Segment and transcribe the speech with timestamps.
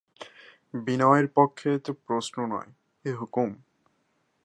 [0.79, 2.69] বিনয়ের পক্ষে এ তো প্রশ্ন নয়,
[3.05, 3.49] এ হুকুম।